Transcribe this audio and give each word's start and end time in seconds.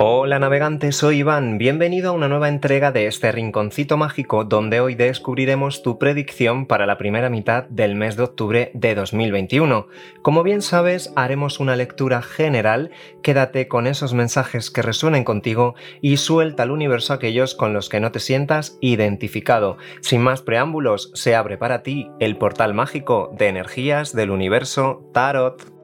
Hola 0.00 0.38
navegante, 0.38 0.92
soy 0.92 1.18
Iván, 1.18 1.58
bienvenido 1.58 2.10
a 2.10 2.12
una 2.12 2.28
nueva 2.28 2.48
entrega 2.48 2.92
de 2.92 3.08
este 3.08 3.32
rinconcito 3.32 3.96
mágico 3.96 4.44
donde 4.44 4.78
hoy 4.78 4.94
descubriremos 4.94 5.82
tu 5.82 5.98
predicción 5.98 6.66
para 6.66 6.86
la 6.86 6.98
primera 6.98 7.30
mitad 7.30 7.64
del 7.64 7.96
mes 7.96 8.16
de 8.16 8.22
octubre 8.22 8.70
de 8.74 8.94
2021. 8.94 9.88
Como 10.22 10.44
bien 10.44 10.62
sabes, 10.62 11.12
haremos 11.16 11.58
una 11.58 11.74
lectura 11.74 12.22
general, 12.22 12.92
quédate 13.24 13.66
con 13.66 13.88
esos 13.88 14.14
mensajes 14.14 14.70
que 14.70 14.82
resuenen 14.82 15.24
contigo 15.24 15.74
y 16.00 16.18
suelta 16.18 16.62
al 16.62 16.70
universo 16.70 17.12
aquellos 17.12 17.56
con 17.56 17.72
los 17.72 17.88
que 17.88 17.98
no 17.98 18.12
te 18.12 18.20
sientas 18.20 18.78
identificado. 18.80 19.78
Sin 20.00 20.20
más 20.20 20.42
preámbulos, 20.42 21.10
se 21.14 21.34
abre 21.34 21.58
para 21.58 21.82
ti 21.82 22.08
el 22.20 22.36
portal 22.36 22.72
mágico 22.72 23.34
de 23.36 23.48
energías 23.48 24.14
del 24.14 24.30
universo 24.30 25.10
Tarot. 25.12 25.77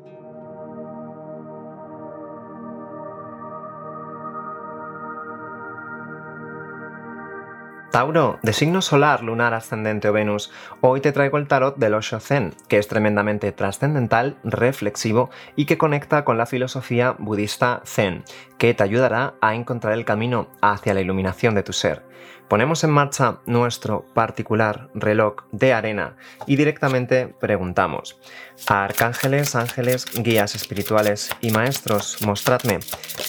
Tauro, 7.95 8.41
de 8.43 8.53
signo 8.53 8.83
solar, 8.83 9.23
lunar, 9.23 9.55
ascendente 9.55 10.09
o 10.09 10.13
Venus, 10.13 10.51
hoy 10.81 11.01
te 11.01 11.13
traigo 11.13 11.39
el 11.39 11.47
tarot 11.47 11.77
del 11.77 11.95
Osho 11.95 12.19
Zen, 12.19 12.53
que 12.67 12.79
es 12.79 12.89
tremendamente 12.89 13.53
trascendental, 13.53 14.37
reflexivo 14.43 15.31
y 15.55 15.67
que 15.67 15.79
conecta 15.79 16.25
con 16.25 16.37
la 16.37 16.47
filosofía 16.47 17.15
budista 17.17 17.83
Zen, 17.87 18.25
que 18.59 18.75
te 18.75 18.83
ayudará 18.83 19.35
a 19.41 19.55
encontrar 19.55 19.93
el 19.93 20.05
camino 20.05 20.49
hacia 20.61 20.93
la 20.93 21.03
iluminación 21.03 21.55
de 21.55 21.63
tu 21.63 21.73
ser. 21.73 22.03
Ponemos 22.49 22.83
en 22.83 22.91
marcha 22.91 23.39
nuestro 23.47 24.05
particular 24.13 24.89
reloj 24.95 25.45
de 25.53 25.73
arena 25.73 26.17
y 26.49 26.57
directamente 26.57 27.29
preguntamos, 27.29 28.19
Arcángeles, 28.67 29.55
ángeles, 29.55 30.07
guías 30.15 30.57
espirituales 30.57 31.31
y 31.41 31.51
maestros, 31.51 32.19
mostradme 32.27 32.81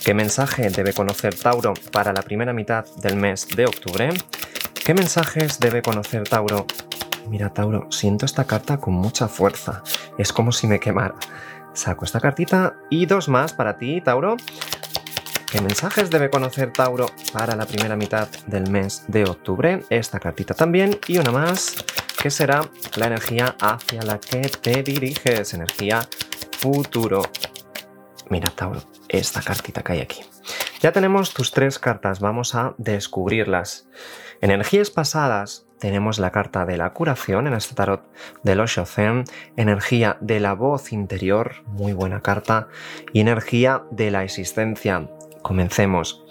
qué 0.04 0.16
mensaje 0.16 0.70
debe 0.72 0.94
conocer 0.94 1.36
Tauro 1.36 1.76
para 1.92 2.14
la 2.14 2.24
primera 2.24 2.52
mitad 2.52 2.86
del 2.98 3.16
mes 3.16 3.48
de 3.56 3.66
octubre. 3.66 4.10
¿Qué 4.86 4.94
mensajes 4.94 5.60
debe 5.60 5.82
conocer 5.82 6.26
Tauro? 6.26 6.68
Mira, 7.28 7.50
Tauro, 7.50 7.92
siento 7.92 8.28
esta 8.28 8.44
carta 8.44 8.78
con 8.78 8.94
mucha 8.94 9.28
fuerza. 9.28 9.82
Es 10.20 10.32
como 10.32 10.52
si 10.52 10.68
me 10.68 10.80
quemara. 10.80 11.16
Saco 11.74 12.06
esta 12.06 12.20
cartita 12.20 12.76
y 12.92 13.08
dos 13.08 13.28
más 13.28 13.54
para 13.54 13.80
ti, 13.80 14.00
Tauro. 14.02 14.38
¿Qué 15.52 15.60
mensajes 15.60 16.12
debe 16.12 16.30
conocer 16.30 16.72
Tauro 16.72 17.08
para 17.34 17.56
la 17.56 17.66
primera 17.66 17.96
mitad 17.96 18.28
del 18.46 18.70
mes 18.70 19.06
de 19.08 19.24
octubre? 19.24 19.84
Esta 19.90 20.20
cartita 20.20 20.54
también 20.54 21.00
y 21.08 21.18
una 21.18 21.32
más, 21.32 21.84
que 22.22 22.30
será 22.30 22.70
la 22.96 23.08
energía 23.08 23.56
hacia 23.60 24.04
la 24.04 24.20
que 24.20 24.42
te 24.42 24.84
diriges, 24.84 25.56
energía 25.56 26.08
futuro. 26.60 27.24
Mira, 28.30 28.52
Tauro, 28.52 28.84
esta 29.10 29.42
cartita 29.42 29.82
que 29.82 29.94
hay 29.94 30.02
aquí. 30.02 30.22
Ya 30.82 30.92
tenemos 30.92 31.34
tus 31.34 31.52
tres 31.52 31.80
cartas, 31.80 32.20
vamos 32.20 32.54
a 32.54 32.76
descubrirlas. 32.78 33.88
Energías 34.42 34.92
pasadas 34.92 35.66
tenemos 35.80 36.20
la 36.20 36.32
carta 36.32 36.66
de 36.66 36.78
la 36.78 36.92
curación 36.92 37.48
en 37.48 37.54
este 37.54 37.76
tarot 37.76 38.04
del 38.44 38.60
Osho 38.60 38.86
Zen, 38.86 39.24
energía 39.56 40.18
de 40.20 40.40
la 40.40 40.54
voz 40.54 40.92
interior, 40.92 41.64
muy 41.68 41.94
buena 41.94 42.22
carta, 42.22 42.68
y 43.14 43.22
energía 43.22 43.84
de 43.92 44.12
la 44.12 44.24
existencia. 44.24 45.10
Comencemos. 45.42 46.26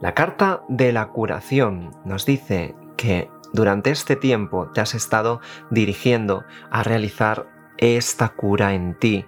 La 0.00 0.14
carta 0.14 0.62
de 0.68 0.92
la 0.92 1.08
curación 1.08 1.90
nos 2.04 2.24
dice 2.24 2.74
que 2.96 3.28
durante 3.52 3.90
este 3.90 4.16
tiempo 4.16 4.70
te 4.72 4.80
has 4.80 4.94
estado 4.94 5.40
dirigiendo 5.70 6.44
a 6.70 6.82
realizar 6.82 7.46
esta 7.76 8.30
cura 8.30 8.74
en 8.74 8.98
ti 8.98 9.26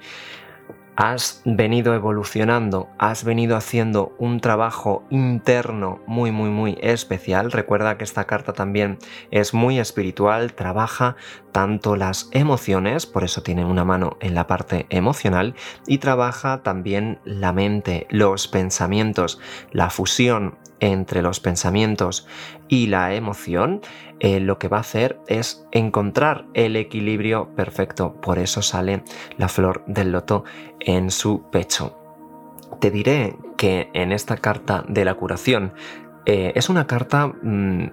has 0.96 1.42
venido 1.44 1.94
evolucionando, 1.94 2.88
has 2.98 3.24
venido 3.24 3.56
haciendo 3.56 4.14
un 4.18 4.40
trabajo 4.40 5.04
interno 5.10 6.00
muy, 6.06 6.30
muy, 6.32 6.50
muy 6.50 6.78
especial. 6.82 7.50
Recuerda 7.50 7.96
que 7.96 8.04
esta 8.04 8.24
carta 8.24 8.52
también 8.52 8.98
es 9.30 9.54
muy 9.54 9.78
espiritual, 9.78 10.54
trabaja 10.54 11.16
tanto 11.50 11.96
las 11.96 12.28
emociones, 12.32 13.06
por 13.06 13.24
eso 13.24 13.42
tiene 13.42 13.64
una 13.64 13.84
mano 13.84 14.16
en 14.20 14.34
la 14.34 14.46
parte 14.46 14.86
emocional, 14.90 15.54
y 15.86 15.98
trabaja 15.98 16.62
también 16.62 17.18
la 17.24 17.52
mente, 17.52 18.06
los 18.10 18.48
pensamientos, 18.48 19.40
la 19.70 19.90
fusión 19.90 20.56
entre 20.80 21.22
los 21.22 21.38
pensamientos 21.38 22.26
y 22.68 22.88
la 22.88 23.14
emoción, 23.14 23.82
eh, 24.24 24.38
lo 24.38 24.56
que 24.56 24.68
va 24.68 24.76
a 24.76 24.82
hacer 24.82 25.20
es 25.26 25.66
encontrar 25.72 26.46
el 26.54 26.76
equilibrio 26.76 27.48
perfecto. 27.56 28.20
Por 28.20 28.38
eso 28.38 28.62
sale 28.62 29.02
la 29.36 29.48
flor 29.48 29.82
del 29.88 30.12
loto 30.12 30.44
en 30.78 31.10
su 31.10 31.50
pecho. 31.50 31.98
Te 32.78 32.92
diré 32.92 33.36
que 33.56 33.90
en 33.94 34.12
esta 34.12 34.36
carta 34.36 34.84
de 34.86 35.04
la 35.04 35.14
curación 35.14 35.74
eh, 36.24 36.52
es 36.54 36.68
una 36.70 36.86
carta 36.86 37.32
mm, 37.42 37.90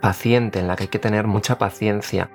paciente 0.00 0.58
en 0.58 0.66
la 0.66 0.74
que 0.74 0.82
hay 0.82 0.88
que 0.88 0.98
tener 0.98 1.28
mucha 1.28 1.56
paciencia. 1.56 2.30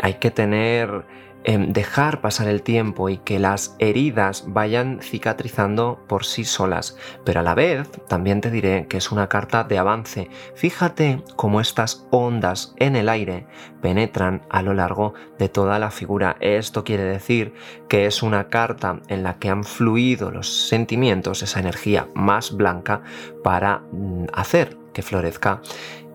Hay 0.00 0.14
que 0.14 0.30
tener 0.30 1.04
Em, 1.44 1.72
dejar 1.72 2.20
pasar 2.20 2.48
el 2.48 2.62
tiempo 2.62 3.08
y 3.08 3.18
que 3.18 3.38
las 3.38 3.76
heridas 3.78 4.44
vayan 4.48 4.98
cicatrizando 5.00 6.04
por 6.08 6.24
sí 6.24 6.44
solas. 6.44 6.96
Pero 7.24 7.40
a 7.40 7.42
la 7.42 7.54
vez 7.54 7.88
también 8.08 8.40
te 8.40 8.50
diré 8.50 8.86
que 8.88 8.96
es 8.96 9.12
una 9.12 9.28
carta 9.28 9.64
de 9.64 9.78
avance. 9.78 10.28
Fíjate 10.54 11.22
cómo 11.36 11.60
estas 11.60 12.06
ondas 12.10 12.74
en 12.78 12.96
el 12.96 13.08
aire 13.08 13.46
penetran 13.80 14.42
a 14.50 14.62
lo 14.62 14.74
largo 14.74 15.14
de 15.38 15.48
toda 15.48 15.78
la 15.78 15.90
figura. 15.90 16.36
Esto 16.40 16.82
quiere 16.82 17.04
decir 17.04 17.54
que 17.88 18.06
es 18.06 18.22
una 18.22 18.48
carta 18.48 19.00
en 19.08 19.22
la 19.22 19.38
que 19.38 19.48
han 19.48 19.64
fluido 19.64 20.30
los 20.30 20.68
sentimientos, 20.68 21.42
esa 21.42 21.60
energía 21.60 22.08
más 22.14 22.56
blanca 22.56 23.02
para 23.44 23.78
mm, 23.92 24.26
hacer 24.34 24.76
que 24.92 25.02
florezca 25.02 25.62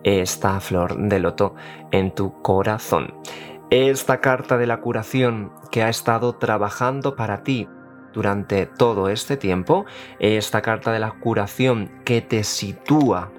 esta 0.04 0.60
flor 0.60 0.98
de 0.98 1.20
loto 1.20 1.56
en 1.92 2.14
tu 2.14 2.42
corazón. 2.42 3.14
Esta 3.76 4.22
carta 4.22 4.60
de 4.60 4.68
la 4.68 4.82
curación 4.82 5.52
que 5.72 5.82
ha 5.82 5.90
estado 5.90 6.36
trabajando 6.36 7.16
para 7.16 7.42
ti 7.42 7.68
durante 8.14 8.68
todo 8.68 9.10
este 9.10 9.36
tiempo, 9.36 9.88
esta 10.20 10.62
carta 10.62 10.92
de 10.92 11.00
la 11.00 11.10
curación 11.10 11.90
que 12.06 12.22
te 12.22 12.44
sitúa 12.44 13.32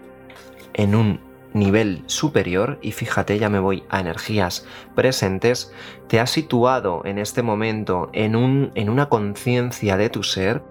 en 0.73 0.97
un 0.97 1.21
nivel 1.53 2.03
superior, 2.07 2.81
y 2.83 2.91
fíjate, 2.91 3.39
ya 3.39 3.49
me 3.49 3.61
voy 3.61 3.85
a 3.91 4.01
energías 4.01 4.67
presentes, 4.97 5.73
te 6.09 6.19
ha 6.19 6.27
situado 6.27 7.03
en 7.05 7.19
este 7.19 7.45
momento 7.45 8.11
en, 8.13 8.35
un, 8.35 8.73
en 8.75 8.91
una 8.91 9.09
conciencia 9.09 9.97
de 9.97 10.11
tu 10.11 10.25
ser, 10.25 10.65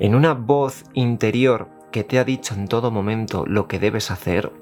en 0.00 0.16
una 0.16 0.34
voz 0.34 0.82
interior 0.92 1.68
que 1.92 2.02
te 2.02 2.18
ha 2.18 2.24
dicho 2.24 2.54
en 2.54 2.66
todo 2.66 2.90
momento 2.90 3.44
lo 3.46 3.68
que 3.68 3.78
debes 3.78 4.10
hacer, 4.10 4.52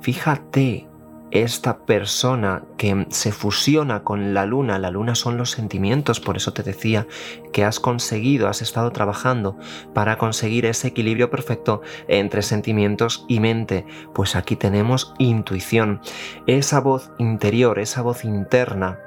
fíjate 0.00 0.89
esta 1.30 1.78
persona 1.78 2.62
que 2.76 3.06
se 3.10 3.32
fusiona 3.32 4.02
con 4.02 4.34
la 4.34 4.46
luna, 4.46 4.78
la 4.78 4.90
luna 4.90 5.14
son 5.14 5.36
los 5.36 5.50
sentimientos, 5.50 6.20
por 6.20 6.36
eso 6.36 6.52
te 6.52 6.62
decía 6.62 7.06
que 7.52 7.64
has 7.64 7.80
conseguido, 7.80 8.48
has 8.48 8.62
estado 8.62 8.90
trabajando 8.90 9.56
para 9.94 10.18
conseguir 10.18 10.66
ese 10.66 10.88
equilibrio 10.88 11.30
perfecto 11.30 11.82
entre 12.08 12.42
sentimientos 12.42 13.24
y 13.28 13.40
mente, 13.40 13.86
pues 14.14 14.36
aquí 14.36 14.56
tenemos 14.56 15.14
intuición, 15.18 16.00
esa 16.46 16.80
voz 16.80 17.10
interior, 17.18 17.78
esa 17.78 18.02
voz 18.02 18.24
interna 18.24 18.98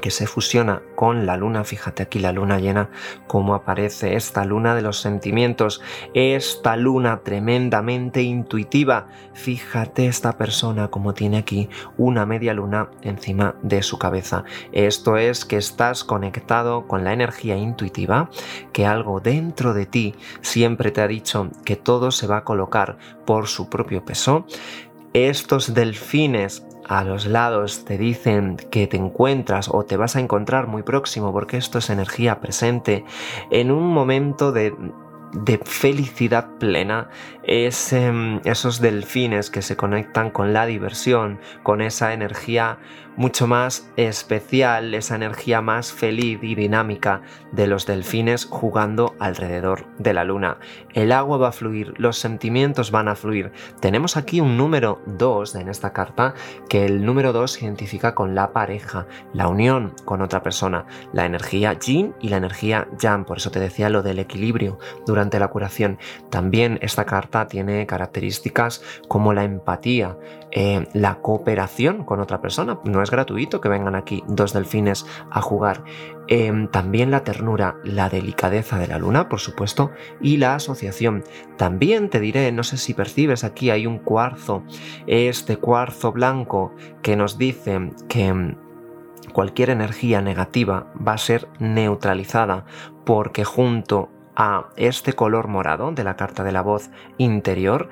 que 0.00 0.10
se 0.10 0.26
fusiona 0.26 0.82
con 0.94 1.26
la 1.26 1.36
luna. 1.36 1.64
Fíjate 1.64 2.02
aquí 2.02 2.18
la 2.18 2.32
luna 2.32 2.58
llena, 2.58 2.90
cómo 3.26 3.54
aparece 3.54 4.16
esta 4.16 4.44
luna 4.44 4.74
de 4.74 4.82
los 4.82 5.00
sentimientos, 5.00 5.80
esta 6.14 6.76
luna 6.76 7.20
tremendamente 7.22 8.22
intuitiva. 8.22 9.08
Fíjate 9.34 10.06
esta 10.06 10.36
persona 10.36 10.88
como 10.88 11.14
tiene 11.14 11.38
aquí 11.38 11.68
una 11.96 12.26
media 12.26 12.54
luna 12.54 12.90
encima 13.02 13.54
de 13.62 13.82
su 13.82 13.98
cabeza. 13.98 14.44
Esto 14.72 15.16
es 15.16 15.44
que 15.44 15.56
estás 15.56 16.04
conectado 16.04 16.86
con 16.86 17.04
la 17.04 17.12
energía 17.12 17.56
intuitiva, 17.56 18.30
que 18.72 18.86
algo 18.86 19.20
dentro 19.20 19.74
de 19.74 19.86
ti 19.86 20.14
siempre 20.40 20.90
te 20.90 21.00
ha 21.00 21.08
dicho 21.08 21.50
que 21.64 21.76
todo 21.76 22.10
se 22.10 22.26
va 22.26 22.38
a 22.38 22.44
colocar 22.44 22.98
por 23.24 23.46
su 23.46 23.68
propio 23.68 24.04
peso. 24.04 24.46
Estos 25.14 25.74
delfines 25.74 26.64
a 26.88 27.04
los 27.04 27.26
lados 27.26 27.84
te 27.84 27.98
dicen 27.98 28.56
que 28.70 28.86
te 28.86 28.96
encuentras 28.96 29.68
o 29.72 29.84
te 29.84 29.96
vas 29.96 30.16
a 30.16 30.20
encontrar 30.20 30.66
muy 30.66 30.82
próximo, 30.82 31.32
porque 31.32 31.58
esto 31.58 31.78
es 31.78 31.90
energía 31.90 32.40
presente, 32.40 33.04
en 33.50 33.70
un 33.70 33.86
momento 33.92 34.52
de 34.52 34.74
de 35.32 35.58
felicidad 35.58 36.48
plena, 36.58 37.10
es 37.48 37.94
em, 37.94 38.40
esos 38.44 38.80
delfines 38.80 39.50
que 39.50 39.62
se 39.62 39.74
conectan 39.74 40.30
con 40.30 40.52
la 40.52 40.66
diversión, 40.66 41.40
con 41.62 41.80
esa 41.80 42.12
energía 42.12 42.78
mucho 43.16 43.48
más 43.48 43.90
especial, 43.96 44.94
esa 44.94 45.16
energía 45.16 45.60
más 45.60 45.92
feliz 45.92 46.38
y 46.40 46.54
dinámica 46.54 47.22
de 47.50 47.66
los 47.66 47.84
delfines 47.84 48.44
jugando 48.44 49.16
alrededor 49.18 49.86
de 49.98 50.14
la 50.14 50.22
luna. 50.22 50.58
El 50.94 51.10
agua 51.10 51.36
va 51.36 51.48
a 51.48 51.52
fluir, 51.52 51.94
los 51.96 52.16
sentimientos 52.16 52.92
van 52.92 53.08
a 53.08 53.16
fluir. 53.16 53.50
Tenemos 53.80 54.16
aquí 54.16 54.40
un 54.40 54.56
número 54.56 55.02
2 55.06 55.56
en 55.56 55.68
esta 55.68 55.92
carta, 55.92 56.34
que 56.68 56.84
el 56.84 57.04
número 57.04 57.32
2 57.32 57.50
se 57.50 57.64
identifica 57.64 58.14
con 58.14 58.36
la 58.36 58.52
pareja, 58.52 59.06
la 59.32 59.48
unión 59.48 59.94
con 60.04 60.22
otra 60.22 60.44
persona, 60.44 60.86
la 61.12 61.26
energía 61.26 61.72
yin 61.72 62.14
y 62.20 62.28
la 62.28 62.36
energía 62.36 62.86
yang. 63.00 63.24
Por 63.24 63.38
eso 63.38 63.50
te 63.50 63.58
decía 63.58 63.90
lo 63.90 64.02
del 64.02 64.20
equilibrio 64.20 64.78
durante 65.06 65.40
la 65.40 65.48
curación. 65.48 65.98
También 66.30 66.78
esta 66.82 67.04
carta 67.04 67.37
tiene 67.46 67.86
características 67.86 68.82
como 69.06 69.32
la 69.32 69.44
empatía, 69.44 70.16
eh, 70.50 70.88
la 70.92 71.20
cooperación 71.20 72.04
con 72.04 72.20
otra 72.20 72.40
persona. 72.40 72.80
No 72.84 73.02
es 73.02 73.10
gratuito 73.10 73.60
que 73.60 73.68
vengan 73.68 73.94
aquí 73.94 74.24
dos 74.26 74.52
delfines 74.52 75.06
a 75.30 75.40
jugar. 75.40 75.84
Em, 76.26 76.68
también 76.68 77.10
la 77.10 77.24
ternura, 77.24 77.76
la 77.84 78.08
delicadeza 78.08 78.78
de 78.78 78.88
la 78.88 78.98
luna, 78.98 79.28
por 79.28 79.40
supuesto, 79.40 79.92
y 80.20 80.36
la 80.38 80.56
asociación. 80.56 81.24
También 81.56 82.10
te 82.10 82.20
diré, 82.20 82.50
no 82.52 82.64
sé 82.64 82.76
si 82.76 82.92
percibes, 82.92 83.44
aquí 83.44 83.70
hay 83.70 83.86
un 83.86 83.98
cuarzo, 83.98 84.62
este 85.06 85.56
cuarzo 85.56 86.12
blanco 86.12 86.74
que 87.02 87.16
nos 87.16 87.38
dice 87.38 87.92
que 88.08 88.56
cualquier 89.32 89.70
energía 89.70 90.20
negativa 90.20 90.92
va 91.06 91.12
a 91.12 91.18
ser 91.18 91.48
neutralizada 91.58 92.64
porque 93.04 93.44
junto 93.44 94.10
a 94.38 94.70
este 94.76 95.12
color 95.12 95.48
morado 95.48 95.92
de 95.92 96.04
la 96.04 96.16
carta 96.16 96.44
de 96.44 96.52
la 96.52 96.62
voz 96.62 96.88
interior 97.18 97.90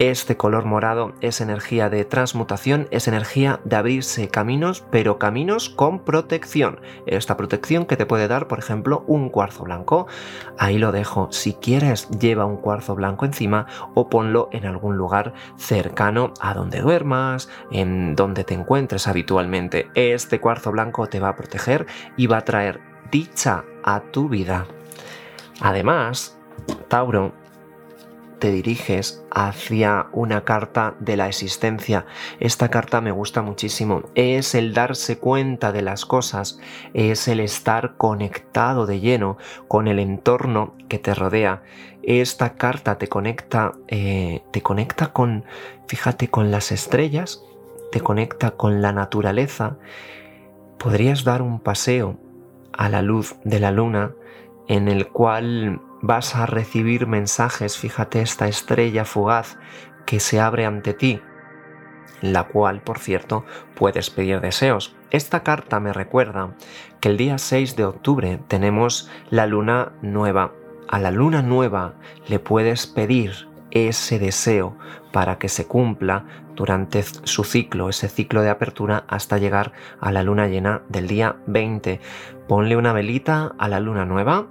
este 0.00 0.34
color 0.34 0.64
morado 0.64 1.12
es 1.20 1.42
energía 1.42 1.90
de 1.90 2.06
transmutación, 2.06 2.88
es 2.90 3.06
energía 3.06 3.60
de 3.64 3.76
abrirse 3.76 4.28
caminos, 4.28 4.82
pero 4.90 5.18
caminos 5.18 5.68
con 5.68 6.06
protección. 6.06 6.80
Esta 7.04 7.36
protección 7.36 7.84
que 7.84 7.98
te 7.98 8.06
puede 8.06 8.26
dar, 8.26 8.48
por 8.48 8.58
ejemplo, 8.58 9.04
un 9.06 9.28
cuarzo 9.28 9.64
blanco. 9.64 10.06
Ahí 10.56 10.78
lo 10.78 10.90
dejo. 10.90 11.28
Si 11.32 11.52
quieres, 11.52 12.08
lleva 12.18 12.46
un 12.46 12.56
cuarzo 12.56 12.94
blanco 12.94 13.26
encima 13.26 13.66
o 13.92 14.08
ponlo 14.08 14.48
en 14.52 14.64
algún 14.64 14.96
lugar 14.96 15.34
cercano 15.58 16.32
a 16.40 16.54
donde 16.54 16.80
duermas, 16.80 17.50
en 17.70 18.16
donde 18.16 18.44
te 18.44 18.54
encuentres 18.54 19.06
habitualmente. 19.06 19.90
Este 19.94 20.40
cuarzo 20.40 20.72
blanco 20.72 21.08
te 21.08 21.20
va 21.20 21.28
a 21.28 21.36
proteger 21.36 21.86
y 22.16 22.26
va 22.26 22.38
a 22.38 22.44
traer 22.46 22.80
dicha 23.10 23.64
a 23.84 24.00
tu 24.00 24.30
vida. 24.30 24.66
Además, 25.60 26.38
Tauro, 26.88 27.32
te 28.40 28.50
diriges 28.50 29.22
hacia 29.30 30.06
una 30.12 30.44
carta 30.44 30.96
de 30.98 31.16
la 31.16 31.28
existencia. 31.28 32.06
Esta 32.40 32.70
carta 32.70 33.00
me 33.00 33.12
gusta 33.12 33.42
muchísimo. 33.42 34.02
Es 34.14 34.54
el 34.54 34.72
darse 34.72 35.18
cuenta 35.18 35.70
de 35.70 35.82
las 35.82 36.06
cosas, 36.06 36.58
es 36.94 37.28
el 37.28 37.38
estar 37.38 37.96
conectado 37.98 38.86
de 38.86 38.98
lleno 38.98 39.36
con 39.68 39.86
el 39.86 39.98
entorno 39.98 40.74
que 40.88 40.98
te 40.98 41.14
rodea. 41.14 41.62
Esta 42.02 42.54
carta 42.54 42.96
te 42.96 43.08
conecta, 43.08 43.72
eh, 43.88 44.42
te 44.50 44.62
conecta 44.62 45.12
con, 45.12 45.44
fíjate, 45.86 46.28
con 46.28 46.50
las 46.50 46.72
estrellas, 46.72 47.44
te 47.92 48.00
conecta 48.00 48.52
con 48.52 48.80
la 48.80 48.92
naturaleza. 48.92 49.76
Podrías 50.78 51.24
dar 51.24 51.42
un 51.42 51.60
paseo 51.60 52.16
a 52.72 52.88
la 52.88 53.02
luz 53.02 53.36
de 53.44 53.60
la 53.60 53.70
luna 53.70 54.12
en 54.68 54.88
el 54.88 55.08
cual 55.08 55.80
vas 56.02 56.36
a 56.36 56.46
recibir 56.46 57.06
mensajes, 57.06 57.76
fíjate 57.76 58.22
esta 58.22 58.48
estrella 58.48 59.04
fugaz 59.04 59.58
que 60.06 60.20
se 60.20 60.40
abre 60.40 60.66
ante 60.66 60.94
ti, 60.94 61.20
la 62.22 62.44
cual, 62.44 62.82
por 62.82 62.98
cierto, 62.98 63.44
puedes 63.74 64.10
pedir 64.10 64.40
deseos. 64.40 64.96
Esta 65.10 65.42
carta 65.42 65.80
me 65.80 65.92
recuerda 65.92 66.54
que 67.00 67.08
el 67.08 67.16
día 67.16 67.38
6 67.38 67.76
de 67.76 67.84
octubre 67.84 68.40
tenemos 68.48 69.10
la 69.30 69.46
luna 69.46 69.92
nueva. 70.02 70.52
A 70.88 70.98
la 70.98 71.10
luna 71.10 71.42
nueva 71.42 71.94
le 72.28 72.38
puedes 72.38 72.86
pedir 72.86 73.49
ese 73.70 74.18
deseo 74.18 74.76
para 75.12 75.38
que 75.38 75.48
se 75.48 75.66
cumpla 75.66 76.24
durante 76.54 77.02
su 77.02 77.44
ciclo, 77.44 77.88
ese 77.88 78.08
ciclo 78.08 78.42
de 78.42 78.50
apertura 78.50 79.04
hasta 79.08 79.38
llegar 79.38 79.72
a 80.00 80.12
la 80.12 80.22
luna 80.22 80.48
llena 80.48 80.82
del 80.88 81.06
día 81.06 81.36
20. 81.46 82.00
Ponle 82.48 82.76
una 82.76 82.92
velita 82.92 83.54
a 83.58 83.68
la 83.68 83.80
luna 83.80 84.04
nueva, 84.04 84.48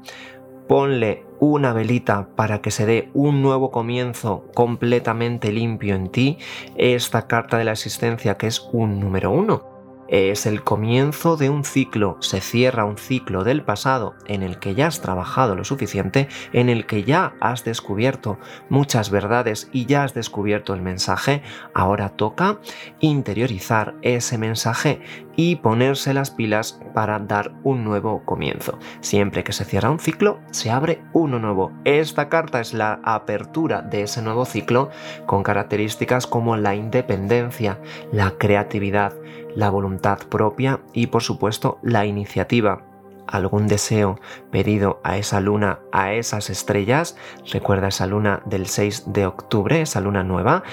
ponle 0.67 1.25
una 1.39 1.73
velita 1.73 2.29
para 2.35 2.61
que 2.61 2.71
se 2.71 2.85
dé 2.85 3.09
un 3.13 3.41
nuevo 3.41 3.71
comienzo 3.71 4.45
completamente 4.53 5.51
limpio 5.51 5.95
en 5.95 6.09
ti, 6.09 6.37
esta 6.75 7.27
carta 7.27 7.57
de 7.57 7.65
la 7.65 7.71
existencia 7.71 8.37
que 8.37 8.47
es 8.47 8.67
un 8.71 8.99
número 8.99 9.31
uno 9.31 9.78
es 10.09 10.45
el 10.45 10.63
comienzo 10.63 11.37
de 11.37 11.49
un 11.49 11.63
ciclo, 11.63 12.17
se 12.19 12.41
cierra 12.41 12.85
un 12.85 12.97
ciclo 12.97 13.43
del 13.43 13.63
pasado 13.63 14.15
en 14.25 14.43
el 14.43 14.59
que 14.59 14.75
ya 14.75 14.87
has 14.87 15.01
trabajado 15.01 15.55
lo 15.55 15.63
suficiente, 15.63 16.27
en 16.53 16.69
el 16.69 16.85
que 16.85 17.03
ya 17.03 17.33
has 17.39 17.63
descubierto 17.63 18.39
muchas 18.69 19.09
verdades 19.11 19.69
y 19.71 19.85
ya 19.85 20.03
has 20.03 20.13
descubierto 20.13 20.73
el 20.73 20.81
mensaje, 20.81 21.43
ahora 21.73 22.09
toca 22.09 22.59
interiorizar 22.99 23.95
ese 24.01 24.37
mensaje 24.37 25.01
y 25.35 25.55
ponerse 25.55 26.13
las 26.13 26.31
pilas 26.31 26.81
para 26.93 27.17
dar 27.17 27.53
un 27.63 27.85
nuevo 27.85 28.25
comienzo. 28.25 28.77
Siempre 28.99 29.45
que 29.45 29.53
se 29.53 29.63
cierra 29.63 29.89
un 29.89 29.99
ciclo, 29.99 30.39
se 30.51 30.69
abre 30.69 31.01
uno 31.13 31.39
nuevo. 31.39 31.71
Esta 31.85 32.27
carta 32.27 32.59
es 32.59 32.73
la 32.73 32.99
apertura 33.05 33.81
de 33.81 34.01
ese 34.01 34.21
nuevo 34.21 34.43
ciclo 34.43 34.89
con 35.27 35.43
características 35.43 36.27
como 36.27 36.57
la 36.57 36.75
independencia, 36.75 37.79
la 38.11 38.31
creatividad, 38.31 39.13
la 39.55 39.69
voluntad 39.69 40.19
propia 40.29 40.81
y 40.93 41.07
por 41.07 41.23
supuesto 41.23 41.79
la 41.81 42.05
iniciativa. 42.05 42.83
Algún 43.27 43.67
deseo 43.67 44.19
pedido 44.51 44.99
a 45.03 45.17
esa 45.17 45.39
luna, 45.39 45.79
a 45.91 46.13
esas 46.13 46.49
estrellas, 46.49 47.15
recuerda 47.51 47.89
esa 47.89 48.07
luna 48.07 48.41
del 48.45 48.65
6 48.65 49.13
de 49.13 49.27
octubre, 49.27 49.81
esa 49.81 50.01
luna 50.01 50.23
nueva, 50.23 50.63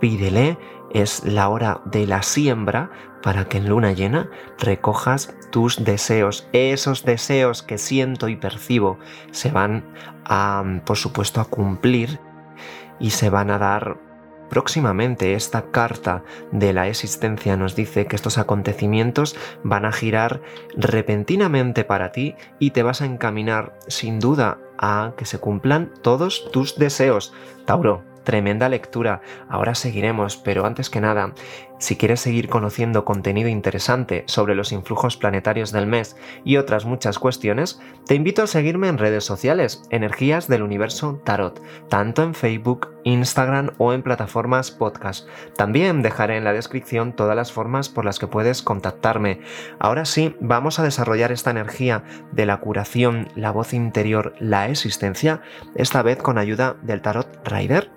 pídele, 0.00 0.58
es 0.92 1.24
la 1.24 1.48
hora 1.48 1.80
de 1.84 2.06
la 2.06 2.22
siembra 2.22 2.90
para 3.22 3.44
que 3.48 3.58
en 3.58 3.68
luna 3.68 3.92
llena 3.92 4.28
recojas 4.58 5.34
tus 5.50 5.84
deseos. 5.84 6.48
Esos 6.52 7.04
deseos 7.04 7.62
que 7.62 7.78
siento 7.78 8.28
y 8.28 8.36
percibo 8.36 8.98
se 9.30 9.50
van 9.50 9.84
a, 10.24 10.64
por 10.84 10.96
supuesto, 10.96 11.40
a 11.40 11.44
cumplir 11.44 12.18
y 12.98 13.10
se 13.10 13.30
van 13.30 13.50
a 13.50 13.58
dar 13.58 13.98
Próximamente 14.50 15.34
esta 15.34 15.70
carta 15.70 16.24
de 16.50 16.72
la 16.72 16.88
existencia 16.88 17.56
nos 17.56 17.76
dice 17.76 18.06
que 18.06 18.16
estos 18.16 18.36
acontecimientos 18.36 19.36
van 19.62 19.84
a 19.84 19.92
girar 19.92 20.42
repentinamente 20.76 21.84
para 21.84 22.12
ti 22.12 22.34
y 22.58 22.72
te 22.72 22.82
vas 22.82 23.00
a 23.00 23.06
encaminar 23.06 23.78
sin 23.86 24.18
duda 24.18 24.58
a 24.76 25.12
que 25.16 25.24
se 25.24 25.38
cumplan 25.38 25.92
todos 26.02 26.50
tus 26.50 26.76
deseos. 26.76 27.32
Tauro, 27.64 28.02
Tremenda 28.24 28.68
lectura. 28.68 29.22
Ahora 29.48 29.74
seguiremos, 29.74 30.36
pero 30.36 30.66
antes 30.66 30.90
que 30.90 31.00
nada, 31.00 31.32
si 31.80 31.96
quieres 31.96 32.20
seguir 32.20 32.48
conociendo 32.48 33.04
contenido 33.04 33.48
interesante 33.48 34.22
sobre 34.26 34.54
los 34.54 34.70
influjos 34.70 35.16
planetarios 35.16 35.72
del 35.72 35.86
mes 35.86 36.14
y 36.44 36.58
otras 36.58 36.84
muchas 36.84 37.18
cuestiones, 37.18 37.80
te 38.06 38.14
invito 38.14 38.42
a 38.42 38.46
seguirme 38.46 38.88
en 38.88 38.98
redes 38.98 39.24
sociales, 39.24 39.82
Energías 39.90 40.46
del 40.46 40.62
Universo 40.62 41.20
Tarot, 41.24 41.60
tanto 41.88 42.22
en 42.22 42.34
Facebook, 42.34 42.88
Instagram 43.04 43.70
o 43.78 43.94
en 43.94 44.02
plataformas 44.02 44.70
podcast. 44.70 45.26
También 45.56 46.02
dejaré 46.02 46.36
en 46.36 46.44
la 46.44 46.52
descripción 46.52 47.14
todas 47.14 47.34
las 47.34 47.50
formas 47.50 47.88
por 47.88 48.04
las 48.04 48.18
que 48.18 48.26
puedes 48.26 48.62
contactarme. 48.62 49.40
Ahora 49.78 50.04
sí, 50.04 50.36
vamos 50.40 50.78
a 50.78 50.84
desarrollar 50.84 51.32
esta 51.32 51.50
energía 51.50 52.04
de 52.30 52.44
la 52.44 52.58
curación, 52.58 53.28
la 53.34 53.52
voz 53.52 53.72
interior, 53.72 54.34
la 54.38 54.68
existencia, 54.68 55.40
esta 55.74 56.02
vez 56.02 56.18
con 56.18 56.36
ayuda 56.36 56.76
del 56.82 57.00
Tarot 57.00 57.48
Rider 57.48 57.90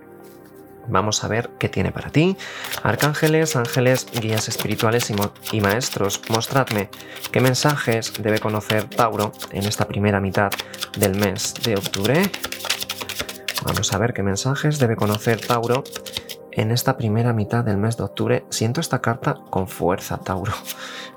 Vamos 0.87 1.23
a 1.23 1.27
ver 1.27 1.49
qué 1.59 1.69
tiene 1.69 1.91
para 1.91 2.09
ti. 2.09 2.35
Arcángeles, 2.83 3.55
ángeles, 3.55 4.07
guías 4.19 4.47
espirituales 4.49 5.11
y, 5.51 5.61
maestros, 5.61 6.21
mostradme 6.29 6.89
qué 7.31 7.39
mensajes 7.39 8.13
debe 8.19 8.39
conocer 8.39 8.85
Tauro 8.85 9.31
en 9.51 9.65
esta 9.65 9.87
primera 9.87 10.19
mitad 10.19 10.51
del 10.97 11.15
mes 11.15 11.53
de 11.63 11.75
octubre. 11.75 12.29
Vamos 13.65 13.93
a 13.93 13.97
ver 13.97 14.13
qué 14.13 14.23
mensajes 14.23 14.77
debe 14.77 14.95
conocer 14.95 15.39
Tauro 15.39 15.83
en 16.51 16.71
esta 16.71 16.97
primera 16.97 17.33
mitad 17.33 17.63
del 17.63 17.77
mes 17.77 17.97
de 17.97 18.03
octubre. 18.03 18.45
Siento 18.49 18.81
esta 18.81 19.01
carta 19.01 19.35
con 19.49 19.67
fuerza, 19.67 20.17
Tauro. 20.17 20.53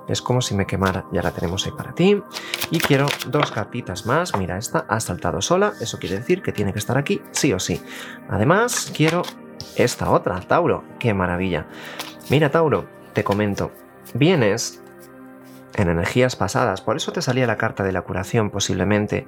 Es 0.08 0.22
como 0.22 0.40
si 0.40 0.54
me 0.54 0.66
quemara. 0.66 1.04
Ya 1.12 1.20
la 1.20 1.32
tenemos 1.32 1.66
ahí 1.66 1.72
para 1.72 1.92
ti. 1.92 2.22
Y 2.70 2.78
quiero 2.78 3.08
dos 3.26 3.50
cartitas 3.50 4.06
más. 4.06 4.36
Mira, 4.36 4.56
esta 4.56 4.86
ha 4.88 5.00
saltado 5.00 5.42
sola. 5.42 5.72
Eso 5.80 5.98
quiere 5.98 6.18
decir 6.18 6.42
que 6.42 6.52
tiene 6.52 6.72
que 6.72 6.78
estar 6.78 6.96
aquí 6.96 7.20
sí 7.32 7.52
o 7.52 7.58
sí. 7.58 7.82
Además, 8.28 8.92
quiero 8.94 9.22
esta 9.76 10.10
otra, 10.10 10.40
Tauro. 10.40 10.84
¡Qué 10.98 11.14
maravilla! 11.14 11.66
Mira, 12.30 12.50
Tauro, 12.50 12.86
te 13.12 13.24
comento. 13.24 13.70
Vienes 14.14 14.82
en 15.76 15.88
energías 15.88 16.36
pasadas, 16.36 16.80
por 16.80 16.96
eso 16.96 17.12
te 17.12 17.22
salía 17.22 17.46
la 17.46 17.58
carta 17.58 17.84
de 17.84 17.92
la 17.92 18.02
curación 18.02 18.50
posiblemente. 18.50 19.26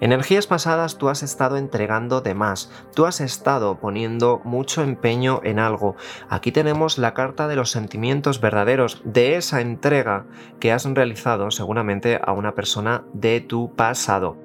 Energías 0.00 0.46
pasadas 0.46 0.98
tú 0.98 1.08
has 1.08 1.22
estado 1.22 1.56
entregando 1.56 2.20
de 2.20 2.34
más, 2.34 2.70
tú 2.94 3.06
has 3.06 3.20
estado 3.20 3.78
poniendo 3.78 4.40
mucho 4.44 4.82
empeño 4.82 5.40
en 5.42 5.58
algo. 5.58 5.96
Aquí 6.28 6.52
tenemos 6.52 6.98
la 6.98 7.14
carta 7.14 7.48
de 7.48 7.56
los 7.56 7.70
sentimientos 7.70 8.40
verdaderos 8.40 9.00
de 9.04 9.36
esa 9.36 9.60
entrega 9.60 10.26
que 10.60 10.72
has 10.72 10.84
realizado 10.84 11.50
seguramente 11.50 12.20
a 12.22 12.32
una 12.32 12.54
persona 12.54 13.04
de 13.12 13.40
tu 13.40 13.74
pasado. 13.74 14.36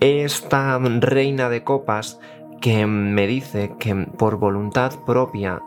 Esta 0.00 0.78
reina 0.78 1.48
de 1.50 1.62
copas 1.62 2.18
que 2.60 2.86
me 2.86 3.26
dice 3.26 3.74
que 3.78 3.94
por 3.94 4.36
voluntad 4.36 4.92
propia 5.04 5.62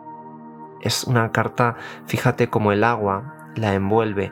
es 0.81 1.05
una 1.05 1.31
carta, 1.31 1.75
fíjate 2.05 2.50
como 2.50 2.71
el 2.71 2.83
agua 2.83 3.51
la 3.55 3.73
envuelve. 3.73 4.31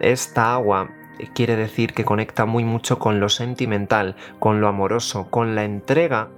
Esta 0.00 0.54
agua 0.54 0.90
quiere 1.34 1.56
decir 1.56 1.94
que 1.94 2.04
conecta 2.04 2.44
muy 2.46 2.64
mucho 2.64 2.98
con 2.98 3.20
lo 3.20 3.28
sentimental, 3.28 4.16
con 4.38 4.60
lo 4.60 4.68
amoroso, 4.68 5.28
con 5.30 5.54
la 5.54 5.64
entrega 5.64 6.28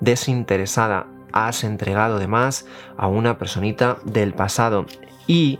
desinteresada. 0.00 1.06
Has 1.32 1.64
entregado 1.64 2.18
de 2.18 2.28
más 2.28 2.66
a 2.96 3.08
una 3.08 3.38
personita 3.38 3.98
del 4.04 4.34
pasado 4.34 4.86
y 5.26 5.58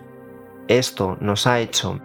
esto 0.68 1.16
nos 1.20 1.46
ha 1.46 1.60
hecho 1.60 1.98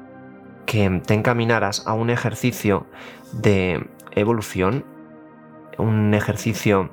que 0.66 1.02
te 1.06 1.14
encaminaras 1.14 1.86
a 1.88 1.94
un 1.94 2.10
ejercicio 2.10 2.86
de 3.32 3.88
evolución, 4.12 4.86
un 5.80 6.14
ejercicio 6.14 6.92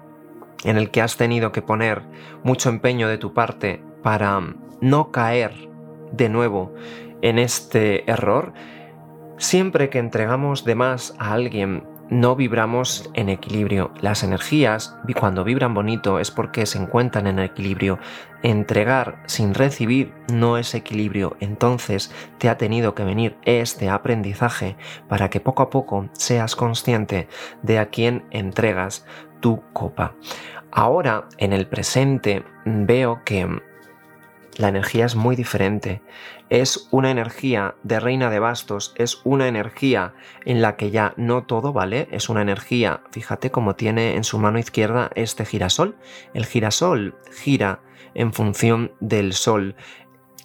en 0.64 0.76
el 0.76 0.90
que 0.90 1.02
has 1.02 1.16
tenido 1.16 1.52
que 1.52 1.62
poner 1.62 2.02
mucho 2.42 2.68
empeño 2.68 3.08
de 3.08 3.18
tu 3.18 3.34
parte 3.34 3.82
para 4.02 4.40
no 4.80 5.12
caer 5.12 5.68
de 6.12 6.28
nuevo 6.28 6.74
en 7.22 7.38
este 7.38 8.10
error, 8.10 8.52
siempre 9.38 9.90
que 9.90 9.98
entregamos 9.98 10.64
de 10.64 10.74
más 10.74 11.14
a 11.18 11.32
alguien, 11.32 11.84
no 12.08 12.36
vibramos 12.36 13.10
en 13.14 13.28
equilibrio. 13.28 13.92
Las 14.00 14.22
energías, 14.22 14.96
cuando 15.18 15.44
vibran 15.44 15.74
bonito, 15.74 16.18
es 16.18 16.30
porque 16.30 16.66
se 16.66 16.78
encuentran 16.78 17.26
en 17.26 17.38
equilibrio. 17.38 17.98
Entregar 18.42 19.22
sin 19.26 19.54
recibir 19.54 20.14
no 20.32 20.58
es 20.58 20.74
equilibrio. 20.74 21.36
Entonces 21.40 22.12
te 22.38 22.48
ha 22.48 22.58
tenido 22.58 22.94
que 22.94 23.04
venir 23.04 23.36
este 23.44 23.88
aprendizaje 23.88 24.76
para 25.08 25.30
que 25.30 25.40
poco 25.40 25.62
a 25.62 25.70
poco 25.70 26.08
seas 26.12 26.54
consciente 26.54 27.28
de 27.62 27.78
a 27.78 27.86
quién 27.86 28.24
entregas 28.30 29.04
tu 29.40 29.62
copa. 29.72 30.14
Ahora, 30.70 31.28
en 31.38 31.52
el 31.52 31.66
presente, 31.66 32.44
veo 32.66 33.22
que 33.24 33.62
la 34.56 34.68
energía 34.68 35.04
es 35.04 35.16
muy 35.16 35.36
diferente. 35.36 36.02
Es 36.48 36.88
una 36.90 37.10
energía 37.10 37.74
de 37.82 38.00
reina 38.00 38.30
de 38.30 38.38
bastos, 38.38 38.94
es 38.96 39.20
una 39.24 39.48
energía 39.48 40.14
en 40.44 40.62
la 40.62 40.76
que 40.76 40.90
ya 40.90 41.12
no 41.16 41.44
todo 41.44 41.72
vale, 41.72 42.08
es 42.10 42.28
una 42.28 42.42
energía, 42.42 43.02
fíjate 43.10 43.50
cómo 43.50 43.76
tiene 43.76 44.16
en 44.16 44.24
su 44.24 44.38
mano 44.38 44.58
izquierda 44.58 45.10
este 45.14 45.44
girasol. 45.44 45.96
El 46.34 46.46
girasol 46.46 47.16
gira 47.32 47.80
en 48.14 48.32
función 48.32 48.92
del 49.00 49.32
sol. 49.32 49.76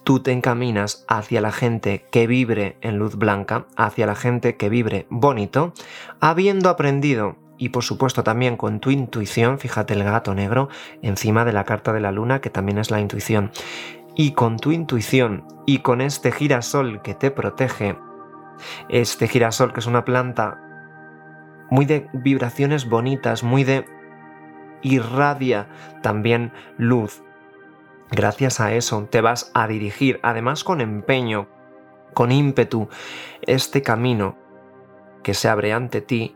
Tú 0.03 0.19
te 0.21 0.31
encaminas 0.31 1.05
hacia 1.07 1.41
la 1.41 1.51
gente 1.51 2.07
que 2.11 2.25
vibre 2.25 2.77
en 2.81 2.97
luz 2.97 3.15
blanca, 3.15 3.67
hacia 3.77 4.07
la 4.07 4.15
gente 4.15 4.57
que 4.57 4.69
vibre 4.69 5.05
bonito, 5.09 5.73
habiendo 6.19 6.69
aprendido 6.69 7.37
y 7.61 7.69
por 7.69 7.83
supuesto 7.83 8.23
también 8.23 8.57
con 8.57 8.79
tu 8.79 8.89
intuición, 8.89 9.59
fíjate 9.59 9.93
el 9.93 10.03
gato 10.03 10.33
negro 10.33 10.69
encima 11.03 11.45
de 11.45 11.53
la 11.53 11.63
carta 11.63 11.93
de 11.93 11.99
la 11.99 12.11
luna 12.11 12.41
que 12.41 12.49
también 12.49 12.79
es 12.79 12.89
la 12.89 12.99
intuición, 12.99 13.51
y 14.21 14.33
con 14.33 14.59
tu 14.59 14.71
intuición 14.71 15.47
y 15.65 15.79
con 15.79 15.99
este 15.99 16.31
girasol 16.31 17.01
que 17.01 17.15
te 17.15 17.31
protege, 17.31 17.97
este 18.87 19.27
girasol 19.27 19.73
que 19.73 19.79
es 19.79 19.87
una 19.87 20.05
planta 20.05 20.61
muy 21.71 21.85
de 21.85 22.07
vibraciones 22.13 22.87
bonitas, 22.87 23.41
muy 23.41 23.63
de 23.63 23.83
irradia 24.83 25.69
también 26.03 26.53
luz. 26.77 27.23
Gracias 28.11 28.59
a 28.59 28.71
eso 28.75 29.07
te 29.09 29.21
vas 29.21 29.49
a 29.55 29.67
dirigir, 29.67 30.19
además 30.21 30.63
con 30.63 30.81
empeño, 30.81 31.47
con 32.13 32.31
ímpetu, 32.31 32.89
este 33.41 33.81
camino 33.81 34.37
que 35.23 35.33
se 35.33 35.49
abre 35.49 35.73
ante 35.73 35.99
ti 35.99 36.35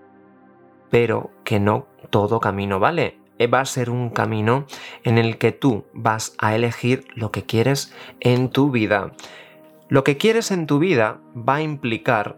pero 0.90 1.30
que 1.44 1.60
no 1.60 1.86
todo 2.10 2.40
camino 2.40 2.80
vale. 2.80 3.20
Eh, 3.38 3.48
va 3.48 3.62
a 3.62 3.66
ser 3.66 3.90
un 3.90 4.10
camino 4.10 4.66
en 5.04 5.18
el 5.18 5.38
que 5.38 5.52
tú 5.52 5.86
vas 5.94 6.36
a 6.38 6.56
elegir 6.56 7.06
lo 7.16 7.32
que 7.32 7.44
quieres 7.44 7.94
en 8.20 8.50
tu 8.50 8.72
vida. 8.72 9.12
Lo 9.90 10.04
que 10.04 10.18
quieres 10.18 10.52
en 10.52 10.68
tu 10.68 10.80
vida 10.80 11.20
va 11.36 11.56
a 11.56 11.62
implicar 11.62 12.38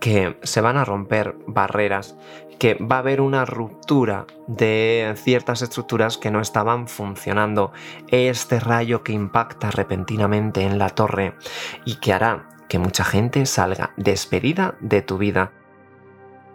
que 0.00 0.38
se 0.42 0.60
van 0.60 0.76
a 0.76 0.84
romper 0.84 1.36
barreras, 1.46 2.16
que 2.58 2.74
va 2.74 2.96
a 2.96 3.00
haber 3.00 3.20
una 3.20 3.44
ruptura 3.44 4.26
de 4.46 5.14
ciertas 5.16 5.62
estructuras 5.62 6.18
que 6.18 6.30
no 6.30 6.40
estaban 6.40 6.88
funcionando. 6.88 7.72
Este 8.08 8.58
rayo 8.58 9.02
que 9.02 9.12
impacta 9.12 9.70
repentinamente 9.70 10.62
en 10.62 10.78
la 10.78 10.90
torre 10.90 11.34
y 11.84 11.96
que 11.96 12.12
hará 12.12 12.48
que 12.68 12.78
mucha 12.78 13.04
gente 13.04 13.46
salga 13.46 13.92
despedida 13.96 14.76
de 14.80 15.02
tu 15.02 15.18
vida. 15.18 15.52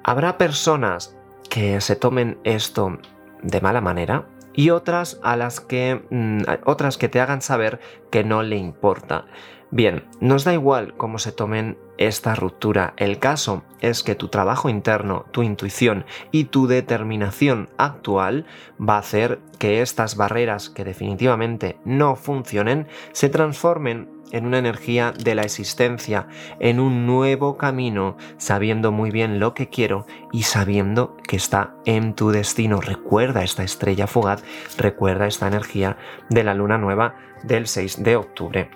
Habrá 0.03 0.38
personas 0.38 1.15
que 1.50 1.79
se 1.81 1.95
tomen 1.95 2.38
esto 2.43 2.97
de 3.43 3.62
mala 3.62 3.81
manera 3.81 4.25
y 4.53 4.69
otras 4.69 5.19
a 5.23 5.35
las 5.35 5.59
que 5.59 6.03
mm, 6.09 6.41
otras 6.65 6.97
que 6.97 7.09
te 7.09 7.19
hagan 7.19 7.41
saber 7.41 7.79
que 8.12 8.23
no 8.23 8.43
le 8.43 8.57
importa. 8.57 9.25
Bien, 9.71 10.05
nos 10.19 10.43
da 10.43 10.53
igual 10.53 10.93
cómo 10.97 11.17
se 11.17 11.31
tomen 11.31 11.79
esta 11.97 12.35
ruptura. 12.35 12.93
El 12.95 13.17
caso 13.17 13.63
es 13.81 14.03
que 14.03 14.13
tu 14.13 14.27
trabajo 14.27 14.69
interno, 14.69 15.25
tu 15.31 15.41
intuición 15.41 16.05
y 16.31 16.43
tu 16.43 16.67
determinación 16.67 17.69
actual 17.77 18.45
va 18.79 18.97
a 18.97 19.00
hacer 19.00 19.39
que 19.57 19.81
estas 19.81 20.15
barreras 20.15 20.69
que 20.69 20.83
definitivamente 20.83 21.79
no 21.85 22.15
funcionen 22.15 22.88
se 23.13 23.29
transformen 23.29 24.09
en 24.33 24.45
una 24.45 24.57
energía 24.57 25.13
de 25.13 25.35
la 25.35 25.43
existencia, 25.43 26.27
en 26.59 26.81
un 26.81 27.05
nuevo 27.05 27.57
camino, 27.57 28.17
sabiendo 28.37 28.91
muy 28.91 29.11
bien 29.11 29.39
lo 29.39 29.53
que 29.53 29.69
quiero 29.69 30.05
y 30.33 30.43
sabiendo 30.43 31.15
que 31.25 31.37
está 31.37 31.75
en 31.85 32.13
tu 32.15 32.31
destino. 32.31 32.81
Recuerda 32.81 33.43
esta 33.43 33.63
estrella 33.63 34.07
fugaz, 34.07 34.43
recuerda 34.77 35.27
esta 35.27 35.47
energía 35.47 35.97
de 36.29 36.43
la 36.43 36.53
luna 36.53 36.77
nueva 36.77 37.15
del 37.43 37.67
6 37.67 38.03
de 38.03 38.15
octubre. 38.17 38.69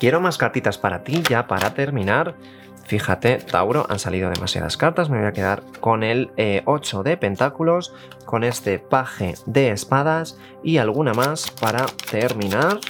Quiero 0.00 0.20
más 0.20 0.36
cartitas 0.36 0.76
para 0.76 1.04
ti 1.04 1.22
ya 1.28 1.46
para 1.46 1.72
terminar. 1.72 2.34
Fíjate, 2.86 3.38
Tauro, 3.38 3.86
han 3.88 3.98
salido 3.98 4.28
demasiadas 4.28 4.76
cartas. 4.76 5.08
Me 5.08 5.18
voy 5.18 5.26
a 5.26 5.32
quedar 5.32 5.62
con 5.80 6.02
el 6.02 6.32
8 6.66 7.00
eh, 7.00 7.04
de 7.04 7.16
pentáculos, 7.16 7.94
con 8.26 8.44
este 8.44 8.78
paje 8.78 9.34
de 9.46 9.70
espadas 9.70 10.38
y 10.62 10.78
alguna 10.78 11.14
más 11.14 11.50
para 11.50 11.86
terminar. 12.10 12.80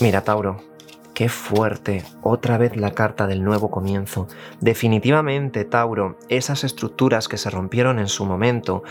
Mira, 0.00 0.22
Tauro, 0.22 0.58
qué 1.12 1.28
fuerte. 1.28 2.04
Otra 2.22 2.56
vez 2.56 2.76
la 2.76 2.92
carta 2.92 3.26
del 3.26 3.42
nuevo 3.42 3.68
comienzo. 3.68 4.28
Definitivamente, 4.60 5.64
Tauro, 5.64 6.16
esas 6.28 6.62
estructuras 6.62 7.26
que 7.26 7.36
se 7.36 7.50
rompieron 7.50 7.98
en 7.98 8.06
su 8.06 8.24
momento, 8.24 8.84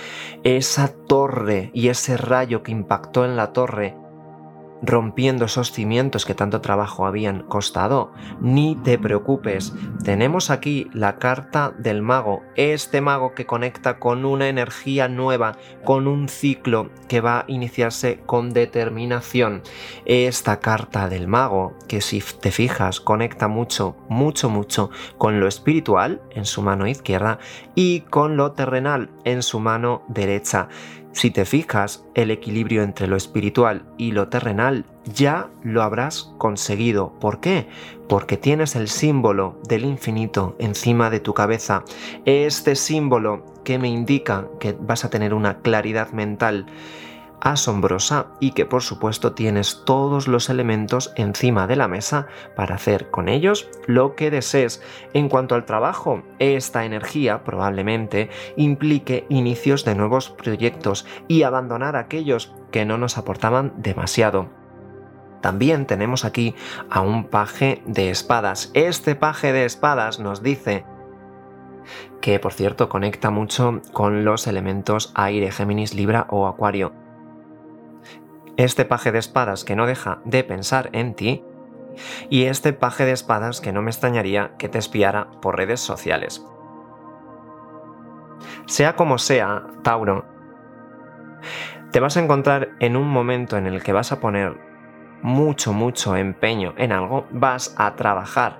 esa 0.43 0.89
torre 0.89 1.71
y 1.73 1.87
ese 1.87 2.17
rayo 2.17 2.61
que 2.61 2.73
impactó 2.73 3.23
en 3.23 3.37
la 3.37 3.53
torre, 3.53 3.95
rompiendo 4.81 5.45
esos 5.45 5.71
cimientos 5.71 6.25
que 6.25 6.35
tanto 6.35 6.61
trabajo 6.61 7.05
habían 7.05 7.43
costado. 7.43 8.11
Ni 8.41 8.75
te 8.75 8.97
preocupes, 8.97 9.73
tenemos 10.03 10.49
aquí 10.49 10.89
la 10.93 11.17
carta 11.17 11.73
del 11.77 12.01
mago, 12.01 12.43
este 12.55 13.01
mago 13.01 13.33
que 13.33 13.45
conecta 13.45 13.99
con 13.99 14.25
una 14.25 14.49
energía 14.49 15.07
nueva, 15.07 15.57
con 15.83 16.07
un 16.07 16.29
ciclo 16.29 16.89
que 17.07 17.21
va 17.21 17.39
a 17.39 17.45
iniciarse 17.47 18.19
con 18.25 18.53
determinación. 18.53 19.61
Esta 20.05 20.59
carta 20.59 21.09
del 21.09 21.27
mago, 21.27 21.73
que 21.87 22.01
si 22.01 22.21
te 22.41 22.51
fijas 22.51 22.99
conecta 22.99 23.47
mucho, 23.47 23.95
mucho, 24.09 24.49
mucho 24.49 24.89
con 25.17 25.39
lo 25.39 25.47
espiritual 25.47 26.21
en 26.31 26.45
su 26.45 26.61
mano 26.61 26.87
izquierda 26.87 27.39
y 27.75 28.01
con 28.01 28.37
lo 28.37 28.51
terrenal 28.51 29.09
en 29.23 29.43
su 29.43 29.59
mano 29.59 30.03
derecha. 30.07 30.69
Si 31.11 31.31
te 31.31 31.45
fijas, 31.45 32.05
el 32.13 32.29
equilibrio 32.29 32.83
entre 32.83 33.07
lo 33.07 33.15
espiritual 33.15 33.83
y 33.97 34.11
lo 34.11 34.27
terrenal 34.27 34.85
ya 35.05 35.49
lo 35.63 35.81
habrás 35.81 36.33
conseguido. 36.37 37.13
¿Por 37.19 37.39
qué? 37.39 37.67
Porque 38.07 38.37
tienes 38.37 38.75
el 38.75 38.87
símbolo 38.87 39.59
del 39.67 39.83
infinito 39.83 40.55
encima 40.59 41.09
de 41.09 41.19
tu 41.19 41.33
cabeza. 41.33 41.83
Este 42.25 42.75
símbolo 42.75 43.45
que 43.63 43.79
me 43.79 43.87
indica 43.87 44.47
que 44.59 44.77
vas 44.79 45.05
a 45.05 45.09
tener 45.09 45.33
una 45.33 45.59
claridad 45.61 46.11
mental 46.11 46.67
asombrosa 47.41 48.27
y 48.39 48.51
que 48.51 48.65
por 48.65 48.81
supuesto 48.81 49.33
tienes 49.33 49.83
todos 49.85 50.27
los 50.27 50.49
elementos 50.49 51.13
encima 51.15 51.67
de 51.67 51.75
la 51.75 51.87
mesa 51.87 52.27
para 52.55 52.75
hacer 52.75 53.09
con 53.09 53.29
ellos 53.29 53.69
lo 53.85 54.15
que 54.15 54.31
desees. 54.31 54.81
En 55.13 55.29
cuanto 55.29 55.55
al 55.55 55.65
trabajo, 55.65 56.23
esta 56.39 56.85
energía 56.85 57.43
probablemente 57.43 58.29
implique 58.55 59.25
inicios 59.29 59.85
de 59.85 59.95
nuevos 59.95 60.29
proyectos 60.29 61.05
y 61.27 61.43
abandonar 61.43 61.95
aquellos 61.95 62.53
que 62.71 62.85
no 62.85 62.97
nos 62.97 63.17
aportaban 63.17 63.73
demasiado. 63.77 64.49
También 65.41 65.85
tenemos 65.85 66.25
aquí 66.25 66.55
a 66.89 67.01
un 67.01 67.25
paje 67.25 67.81
de 67.85 68.09
espadas. 68.09 68.71
Este 68.73 69.15
paje 69.15 69.53
de 69.53 69.65
espadas 69.65 70.19
nos 70.19 70.41
dice 70.41 70.85
que 72.21 72.39
por 72.39 72.53
cierto 72.53 72.89
conecta 72.89 73.29
mucho 73.29 73.81
con 73.93 74.25
los 74.25 74.47
elementos 74.47 75.11
aire, 75.15 75.51
Géminis, 75.51 75.93
Libra 75.93 76.27
o 76.29 76.47
Acuario. 76.47 77.06
Este 78.57 78.85
paje 78.85 79.11
de 79.11 79.19
espadas 79.19 79.63
que 79.63 79.75
no 79.75 79.85
deja 79.85 80.19
de 80.25 80.43
pensar 80.43 80.89
en 80.93 81.13
ti 81.13 81.43
y 82.29 82.43
este 82.43 82.73
paje 82.73 83.05
de 83.05 83.11
espadas 83.11 83.61
que 83.61 83.71
no 83.71 83.81
me 83.81 83.91
extrañaría 83.91 84.51
que 84.57 84.69
te 84.69 84.79
espiara 84.79 85.29
por 85.41 85.57
redes 85.57 85.79
sociales. 85.79 86.43
Sea 88.65 88.95
como 88.95 89.17
sea, 89.17 89.67
Tauro, 89.83 90.25
te 91.91 91.99
vas 91.99 92.17
a 92.17 92.21
encontrar 92.21 92.69
en 92.79 92.95
un 92.95 93.07
momento 93.07 93.57
en 93.57 93.67
el 93.67 93.81
que 93.81 93.93
vas 93.93 94.11
a 94.11 94.19
poner 94.19 94.57
mucho, 95.21 95.73
mucho 95.73 96.15
empeño 96.15 96.73
en 96.77 96.91
algo, 96.91 97.25
vas 97.31 97.73
a 97.77 97.95
trabajar 97.95 98.59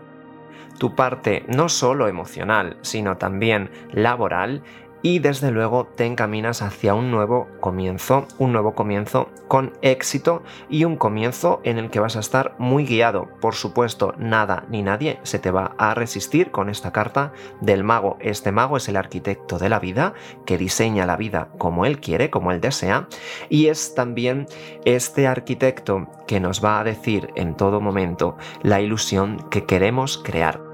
tu 0.77 0.96
parte 0.96 1.44
no 1.48 1.70
solo 1.70 2.08
emocional, 2.08 2.77
sino 2.82 3.18
también 3.18 3.72
laboral 3.92 4.63
y 5.08 5.20
desde 5.20 5.52
luego 5.52 5.86
te 5.86 6.06
encaminas 6.06 6.62
hacia 6.62 6.94
un 6.94 7.12
nuevo 7.12 7.48
comienzo, 7.62 8.28
un 8.40 8.52
nuevo 8.52 8.76
comienzo 8.76 9.30
con 9.48 9.72
éxito 9.82 10.44
y 10.70 10.84
un 10.84 10.98
comienzo 10.98 11.62
en 11.64 11.78
el 11.78 11.90
que 11.90 12.02
vas 12.02 12.18
a 12.18 12.20
estar 12.20 12.56
muy 12.58 12.86
guiado. 12.86 13.30
Por 13.40 13.56
supuesto, 13.56 14.14
nada 14.18 14.66
ni 14.70 14.82
nadie 14.82 15.22
se 15.24 15.40
te 15.40 15.50
va 15.50 15.76
a 15.78 15.94
resistir 15.94 16.52
con 16.52 16.68
esta 16.68 16.92
carta 16.92 17.32
del 17.62 17.86
mago. 17.86 18.18
Este 18.20 18.52
mago 18.52 18.76
es 18.76 18.90
el 18.90 18.98
arquitecto 18.98 19.58
de 19.58 19.70
la 19.70 19.80
vida 19.80 20.14
que 20.46 20.58
diseña 20.58 21.06
la 21.06 21.16
vida 21.16 21.52
como 21.58 21.86
él 21.86 22.02
quiere, 22.02 22.30
como 22.30 22.52
él 22.52 22.60
desea 22.60 23.08
y 23.48 23.68
es 23.68 23.96
también 23.96 24.46
este 24.84 25.26
arquitecto 25.26 26.10
que 26.28 26.42
nos 26.42 26.62
va 26.62 26.82
a 26.82 26.84
decir 26.84 27.30
en 27.36 27.56
todo 27.56 27.80
momento 27.80 28.36
la 28.62 28.82
ilusión 28.82 29.38
que 29.50 29.64
queremos 29.66 30.18
crear. 30.18 30.67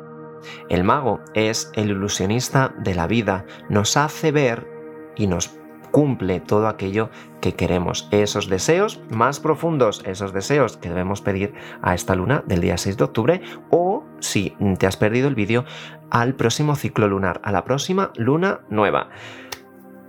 El 0.69 0.83
mago 0.83 1.21
es 1.33 1.71
el 1.73 1.89
ilusionista 1.89 2.73
de 2.79 2.95
la 2.95 3.07
vida, 3.07 3.45
nos 3.69 3.97
hace 3.97 4.31
ver 4.31 4.67
y 5.15 5.27
nos 5.27 5.57
cumple 5.93 6.39
todo 6.39 6.67
aquello 6.67 7.11
que 7.39 7.53
queremos, 7.53 8.07
esos 8.09 8.49
deseos 8.49 8.99
más 9.11 9.39
profundos, 9.39 10.01
esos 10.07 10.33
deseos 10.33 10.75
que 10.75 10.89
debemos 10.89 11.21
pedir 11.21 11.53
a 11.83 11.93
esta 11.93 12.15
luna 12.15 12.43
del 12.47 12.61
día 12.61 12.79
6 12.79 12.97
de 12.97 13.03
octubre 13.03 13.41
o 13.69 14.03
si 14.19 14.55
te 14.79 14.87
has 14.87 14.97
perdido 14.97 15.27
el 15.27 15.35
vídeo 15.35 15.65
al 16.09 16.33
próximo 16.33 16.75
ciclo 16.75 17.07
lunar, 17.07 17.41
a 17.43 17.51
la 17.51 17.63
próxima 17.63 18.11
luna 18.15 18.61
nueva. 18.69 19.09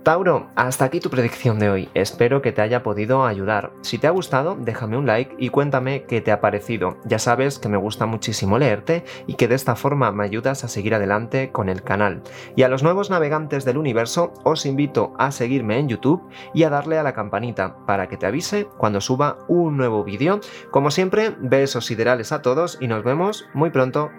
Tauro, 0.05 0.51
hasta 0.55 0.85
aquí 0.85 0.99
tu 0.99 1.09
predicción 1.09 1.57
de 1.57 1.71
hoy. 1.71 1.89
Espero 1.95 2.43
que 2.43 2.51
te 2.51 2.61
haya 2.61 2.83
podido 2.83 3.25
ayudar. 3.25 3.71
Si 3.81 3.97
te 3.97 4.05
ha 4.05 4.11
gustado, 4.11 4.55
déjame 4.55 4.97
un 4.97 5.07
like 5.07 5.35
y 5.39 5.49
cuéntame 5.49 6.03
qué 6.03 6.21
te 6.21 6.31
ha 6.31 6.41
parecido. 6.41 6.97
Ya 7.05 7.17
sabes 7.17 7.57
que 7.57 7.69
me 7.69 7.77
gusta 7.77 8.05
muchísimo 8.05 8.59
leerte 8.59 9.03
y 9.25 9.33
que 9.33 9.47
de 9.47 9.55
esta 9.55 9.75
forma 9.75 10.11
me 10.11 10.23
ayudas 10.23 10.63
a 10.63 10.67
seguir 10.67 10.93
adelante 10.93 11.51
con 11.51 11.69
el 11.69 11.81
canal. 11.81 12.21
Y 12.55 12.61
a 12.61 12.69
los 12.69 12.83
nuevos 12.83 13.09
navegantes 13.09 13.65
del 13.65 13.79
universo, 13.79 14.31
os 14.43 14.67
invito 14.67 15.15
a 15.17 15.31
seguirme 15.31 15.79
en 15.79 15.89
YouTube 15.89 16.21
y 16.53 16.65
a 16.65 16.69
darle 16.69 16.99
a 16.99 17.03
la 17.03 17.15
campanita 17.15 17.75
para 17.87 18.07
que 18.07 18.17
te 18.17 18.27
avise 18.27 18.67
cuando 18.77 19.01
suba 19.01 19.39
un 19.47 19.75
nuevo 19.75 20.03
vídeo. 20.03 20.39
Como 20.69 20.91
siempre, 20.91 21.35
besos 21.39 21.87
siderales 21.87 22.31
a 22.31 22.43
todos 22.43 22.77
y 22.79 22.87
nos 22.87 23.03
vemos 23.03 23.47
muy 23.55 23.71
pronto. 23.71 24.11